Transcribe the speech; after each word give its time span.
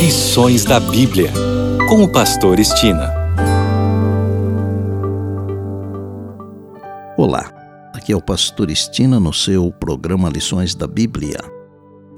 Lições 0.00 0.64
da 0.64 0.80
Bíblia, 0.80 1.30
com 1.86 2.02
o 2.02 2.10
Pastor 2.10 2.58
Estina. 2.58 3.12
Olá, 7.18 7.52
aqui 7.92 8.10
é 8.10 8.16
o 8.16 8.22
Pastor 8.22 8.70
Estina 8.70 9.20
no 9.20 9.30
seu 9.30 9.70
programa 9.70 10.30
Lições 10.30 10.74
da 10.74 10.86
Bíblia. 10.86 11.38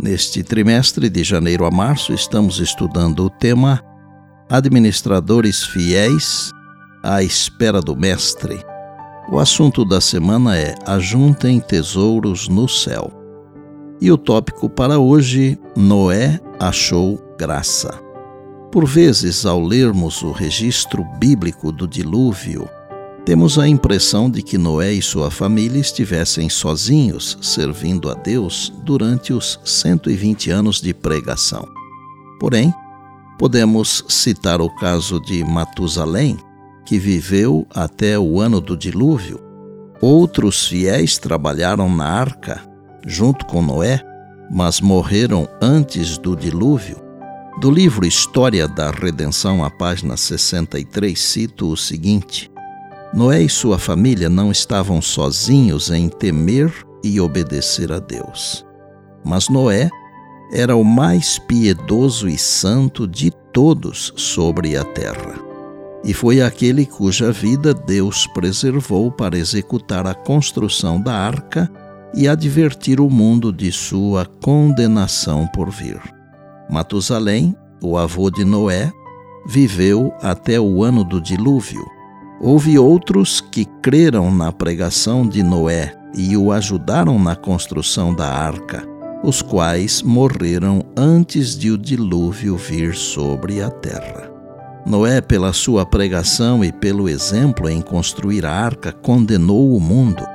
Neste 0.01 0.45
trimestre, 0.45 1.11
de 1.11 1.25
janeiro 1.25 1.65
a 1.65 1.73
março, 1.73 2.13
estamos 2.13 2.61
estudando 2.61 3.25
o 3.25 3.31
tema 3.31 3.83
Administradores 4.49 5.65
Fiéis 5.65 6.53
à 7.03 7.21
Espera 7.21 7.81
do 7.81 7.97
Mestre. 7.97 8.61
O 9.29 9.41
assunto 9.41 9.85
da 9.85 10.01
semana 10.01 10.57
é 10.57 10.77
Ajuntem 10.87 11.59
Tesouros 11.59 12.47
no 12.47 12.69
Céu. 12.69 13.11
E 14.01 14.13
o 14.13 14.17
tópico 14.17 14.71
para 14.71 15.01
hoje, 15.01 15.59
Noé 15.77 16.41
achou 16.61 17.32
graça. 17.43 18.01
Por 18.71 18.87
vezes, 18.87 19.45
ao 19.45 19.61
lermos 19.61 20.23
o 20.23 20.31
registro 20.31 21.05
bíblico 21.19 21.73
do 21.73 21.89
dilúvio, 21.89 22.69
temos 23.25 23.59
a 23.59 23.67
impressão 23.67 24.31
de 24.31 24.43
que 24.43 24.57
Noé 24.57 24.93
e 24.93 25.03
sua 25.03 25.29
família 25.29 25.81
estivessem 25.81 26.49
sozinhos 26.49 27.37
servindo 27.43 28.09
a 28.09 28.15
Deus 28.15 28.73
durante 28.85 29.33
os 29.33 29.59
120 29.65 30.53
anos 30.53 30.81
de 30.81 30.95
pregação. 30.95 31.67
Porém, 32.39 32.73
podemos 33.41 34.05
citar 34.09 34.61
o 34.61 34.71
caso 34.77 35.19
de 35.21 35.43
Matusalém, 35.43 36.37
que 36.87 36.97
viveu 36.97 37.67
até 37.75 38.17
o 38.17 38.41
ano 38.41 38.61
do 38.61 38.77
dilúvio. 38.77 39.41
Outros 40.01 40.69
fiéis 40.69 41.19
trabalharam 41.19 41.93
na 41.93 42.07
arca 42.07 42.63
junto 43.05 43.45
com 43.47 43.61
Noé, 43.61 44.01
mas 44.49 44.81
morreram 44.81 45.49
antes 45.61 46.17
do 46.19 46.37
dilúvio. 46.37 47.12
Do 47.59 47.71
livro 47.71 48.07
História 48.07 48.67
da 48.67 48.91
Redenção, 48.91 49.63
a 49.63 49.71
página 49.71 50.17
63, 50.17 51.19
cito 51.19 51.71
o 51.71 51.77
seguinte: 51.77 52.51
Noé 53.15 53.43
e 53.43 53.49
sua 53.49 53.79
família 53.79 54.29
não 54.29 54.51
estavam 54.51 55.03
sozinhos 55.03 55.91
em 55.91 56.09
temer 56.09 56.73
e 57.05 57.21
obedecer 57.21 57.93
a 57.93 57.99
Deus. 57.99 58.65
Mas 59.25 59.49
Noé 59.49 59.91
era 60.53 60.75
o 60.75 60.83
mais 60.83 61.39
piedoso 61.39 62.29
e 62.29 62.39
santo 62.39 63.07
de 63.07 63.31
todos 63.53 64.13
sobre 64.17 64.77
a 64.77 64.85
terra. 64.85 65.39
E 66.03 66.13
foi 66.13 66.41
aquele 66.43 66.85
cuja 66.85 67.31
vida 67.31 67.73
Deus 67.73 68.27
preservou 68.29 69.13
para 69.13 69.39
executar 69.39 70.07
a 70.07 70.15
construção 70.15 71.01
da 71.01 71.15
arca 71.15 71.71
e 72.15 72.27
advertir 72.27 72.99
o 72.99 73.09
mundo 73.09 73.53
de 73.53 73.71
sua 73.71 74.27
condenação 74.27 75.47
por 75.55 75.71
vir. 75.71 76.01
Matusalém, 76.73 77.55
o 77.83 77.99
avô 77.99 78.31
de 78.31 78.47
Noé, 78.47 78.91
viveu 79.47 80.11
até 80.23 80.59
o 80.59 80.83
ano 80.83 81.05
do 81.05 81.21
dilúvio. 81.21 81.85
Houve 82.41 82.79
outros 82.79 83.43
que 83.43 83.67
creram 83.83 84.35
na 84.35 84.51
pregação 84.51 85.29
de 85.29 85.43
Noé 85.43 85.95
e 86.17 86.35
o 86.35 86.51
ajudaram 86.51 87.19
na 87.19 87.37
construção 87.37 88.15
da 88.15 88.27
arca, 88.27 88.89
os 89.23 89.43
quais 89.43 90.01
morreram 90.01 90.83
antes 90.97 91.59
de 91.59 91.71
o 91.71 91.77
dilúvio 91.77 92.57
vir 92.57 92.95
sobre 92.95 93.61
a 93.61 93.69
terra. 93.69 94.33
Noé, 94.87 95.21
pela 95.21 95.53
sua 95.53 95.85
pregação 95.85 96.65
e 96.65 96.73
pelo 96.73 97.07
exemplo 97.07 97.69
em 97.69 97.83
construir 97.83 98.47
a 98.47 98.51
arca, 98.51 98.93
condenou 98.93 99.77
o 99.77 99.79
mundo 99.81 100.27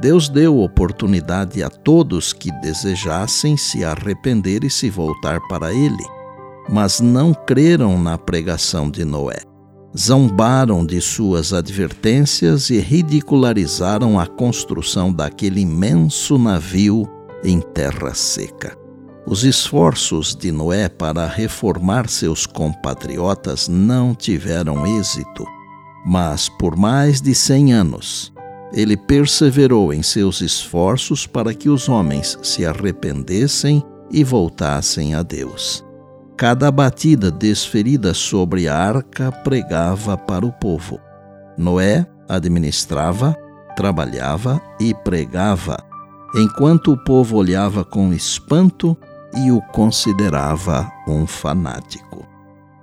Deus 0.00 0.28
deu 0.28 0.60
oportunidade 0.60 1.60
a 1.60 1.68
todos 1.68 2.32
que 2.32 2.52
desejassem 2.60 3.56
se 3.56 3.84
arrepender 3.84 4.62
e 4.62 4.70
se 4.70 4.88
voltar 4.88 5.40
para 5.48 5.74
Ele, 5.74 6.04
mas 6.68 7.00
não 7.00 7.34
creram 7.34 8.00
na 8.00 8.16
pregação 8.16 8.88
de 8.88 9.04
Noé. 9.04 9.40
Zombaram 9.96 10.86
de 10.86 11.00
suas 11.00 11.52
advertências 11.52 12.70
e 12.70 12.78
ridicularizaram 12.78 14.20
a 14.20 14.26
construção 14.26 15.12
daquele 15.12 15.62
imenso 15.62 16.38
navio 16.38 17.08
em 17.42 17.60
terra 17.60 18.14
seca. 18.14 18.76
Os 19.26 19.42
esforços 19.42 20.34
de 20.34 20.52
Noé 20.52 20.88
para 20.88 21.26
reformar 21.26 22.08
seus 22.08 22.46
compatriotas 22.46 23.66
não 23.66 24.14
tiveram 24.14 24.86
êxito, 24.98 25.44
mas 26.06 26.48
por 26.48 26.76
mais 26.76 27.20
de 27.20 27.34
cem 27.34 27.72
anos, 27.72 28.32
ele 28.72 28.96
perseverou 28.96 29.92
em 29.92 30.02
seus 30.02 30.40
esforços 30.40 31.26
para 31.26 31.54
que 31.54 31.68
os 31.68 31.88
homens 31.88 32.38
se 32.42 32.66
arrependessem 32.66 33.82
e 34.10 34.22
voltassem 34.22 35.14
a 35.14 35.22
Deus. 35.22 35.84
Cada 36.36 36.70
batida 36.70 37.30
desferida 37.30 38.14
sobre 38.14 38.68
a 38.68 38.76
arca 38.76 39.32
pregava 39.32 40.16
para 40.16 40.46
o 40.46 40.52
povo. 40.52 41.00
Noé 41.56 42.06
administrava, 42.28 43.36
trabalhava 43.74 44.60
e 44.78 44.94
pregava, 44.94 45.78
enquanto 46.34 46.92
o 46.92 47.04
povo 47.04 47.36
olhava 47.36 47.84
com 47.84 48.12
espanto 48.12 48.96
e 49.34 49.50
o 49.50 49.60
considerava 49.60 50.90
um 51.08 51.26
fanático. 51.26 52.26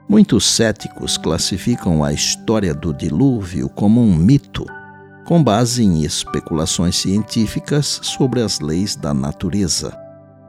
Muitos 0.07 0.45
céticos 0.45 1.18
classificam 1.18 2.03
a 2.03 2.12
história 2.12 2.74
do 2.74 2.94
dilúvio 2.94 3.69
como 3.69 4.01
um 4.01 4.13
mito 4.13 4.66
com 5.25 5.44
base 5.44 5.84
em 5.84 6.03
especulações 6.03 6.96
científicas 6.96 8.00
sobre 8.03 8.41
as 8.41 8.59
leis 8.59 8.96
da 8.96 9.13
natureza. 9.13 9.97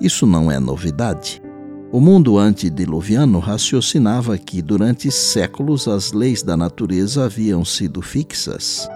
Isso 0.00 0.26
não 0.26 0.52
é 0.52 0.60
novidade. 0.60 1.42
O 1.90 2.00
mundo 2.00 2.36
antediluviano 2.36 3.38
raciocinava 3.38 4.36
que 4.36 4.60
durante 4.60 5.10
séculos 5.10 5.88
as 5.88 6.12
leis 6.12 6.42
da 6.42 6.56
natureza 6.56 7.24
haviam 7.24 7.64
sido 7.64 8.02
fixas. 8.02 8.86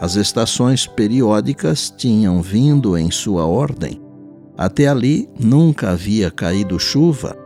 As 0.00 0.14
estações 0.14 0.86
periódicas 0.86 1.92
tinham 1.94 2.40
vindo 2.40 2.96
em 2.96 3.10
sua 3.10 3.44
ordem. 3.44 4.00
Até 4.56 4.88
ali 4.88 5.28
nunca 5.38 5.90
havia 5.90 6.30
caído 6.30 6.78
chuva. 6.78 7.36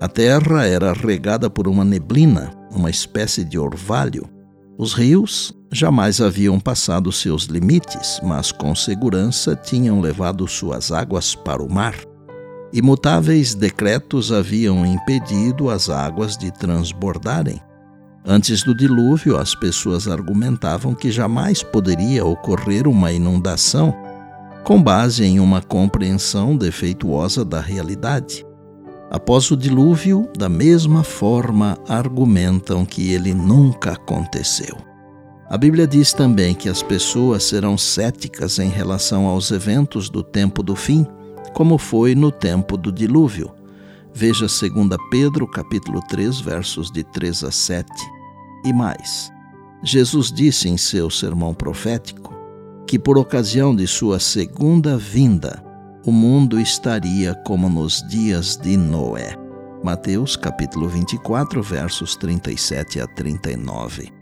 A 0.00 0.08
terra 0.08 0.66
era 0.66 0.92
regada 0.92 1.48
por 1.48 1.66
uma 1.66 1.84
neblina, 1.84 2.52
uma 2.70 2.90
espécie 2.90 3.44
de 3.44 3.58
orvalho. 3.58 4.28
Os 4.76 4.92
rios 4.92 5.54
jamais 5.72 6.20
haviam 6.20 6.60
passado 6.60 7.10
seus 7.10 7.44
limites, 7.44 8.20
mas 8.22 8.52
com 8.52 8.74
segurança 8.74 9.56
tinham 9.56 10.00
levado 10.00 10.46
suas 10.46 10.92
águas 10.92 11.34
para 11.34 11.62
o 11.62 11.72
mar. 11.72 11.94
Imutáveis 12.72 13.54
decretos 13.54 14.30
haviam 14.30 14.84
impedido 14.84 15.70
as 15.70 15.88
águas 15.88 16.36
de 16.36 16.50
transbordarem. 16.50 17.60
Antes 18.24 18.62
do 18.62 18.74
dilúvio, 18.74 19.36
as 19.36 19.54
pessoas 19.54 20.06
argumentavam 20.06 20.94
que 20.94 21.10
jamais 21.10 21.62
poderia 21.62 22.24
ocorrer 22.24 22.86
uma 22.86 23.10
inundação, 23.10 23.94
com 24.62 24.80
base 24.80 25.24
em 25.24 25.40
uma 25.40 25.60
compreensão 25.60 26.56
defeituosa 26.56 27.44
da 27.44 27.60
realidade. 27.60 28.46
Após 29.10 29.50
o 29.50 29.56
dilúvio, 29.56 30.28
da 30.38 30.48
mesma 30.48 31.02
forma, 31.02 31.76
argumentam 31.88 32.84
que 32.86 33.12
ele 33.12 33.34
nunca 33.34 33.92
aconteceu. 33.92 34.91
A 35.52 35.58
Bíblia 35.58 35.86
diz 35.86 36.14
também 36.14 36.54
que 36.54 36.66
as 36.66 36.82
pessoas 36.82 37.42
serão 37.42 37.76
céticas 37.76 38.58
em 38.58 38.70
relação 38.70 39.26
aos 39.26 39.50
eventos 39.50 40.08
do 40.08 40.22
tempo 40.22 40.62
do 40.62 40.74
fim, 40.74 41.06
como 41.52 41.76
foi 41.76 42.14
no 42.14 42.32
tempo 42.32 42.74
do 42.74 42.90
dilúvio. 42.90 43.52
Veja 44.14 44.46
2 44.46 44.96
Pedro, 45.10 45.46
capítulo 45.46 46.00
3, 46.08 46.40
versos 46.40 46.90
de 46.90 47.04
3 47.04 47.44
a 47.44 47.50
7. 47.50 47.86
E 48.64 48.72
mais, 48.72 49.30
Jesus 49.84 50.32
disse 50.32 50.70
em 50.70 50.78
seu 50.78 51.10
sermão 51.10 51.52
profético 51.52 52.34
que 52.86 52.98
por 52.98 53.18
ocasião 53.18 53.76
de 53.76 53.86
sua 53.86 54.18
segunda 54.18 54.96
vinda, 54.96 55.62
o 56.06 56.10
mundo 56.10 56.58
estaria 56.58 57.34
como 57.46 57.68
nos 57.68 58.02
dias 58.08 58.56
de 58.56 58.74
Noé. 58.78 59.36
Mateus 59.84 60.34
capítulo 60.34 60.88
24, 60.88 61.62
versos 61.62 62.16
37 62.16 63.02
a 63.02 63.06
39. 63.06 64.21